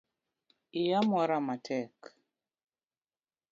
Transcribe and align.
Iya 0.79 0.99
mwora 1.07 1.37
matek. 1.47 1.95